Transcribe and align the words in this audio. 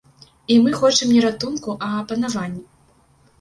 І 0.53 0.55
мы 0.63 0.71
хочам 0.79 1.11
не 1.17 1.19
ратунку, 1.25 1.77
а 1.89 2.01
панавання. 2.13 2.65